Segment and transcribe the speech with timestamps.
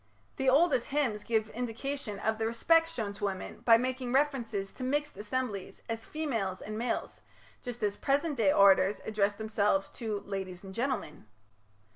[0.37, 4.83] The oldest hymns give indication of the respect shown to women by making reference to
[4.83, 7.21] mixed assemblies as "females and males",
[7.61, 11.27] just as present day orators address themselves to "ladies and gentlemen".